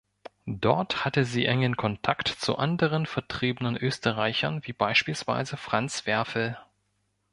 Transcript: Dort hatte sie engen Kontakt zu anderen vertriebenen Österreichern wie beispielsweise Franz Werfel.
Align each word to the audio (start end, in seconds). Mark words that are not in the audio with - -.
Dort 0.55 1.05
hatte 1.05 1.25
sie 1.25 1.45
engen 1.45 1.77
Kontakt 1.77 2.27
zu 2.27 2.57
anderen 2.57 3.05
vertriebenen 3.05 3.77
Österreichern 3.77 4.65
wie 4.65 4.73
beispielsweise 4.73 5.57
Franz 5.57 6.07
Werfel. 6.07 6.57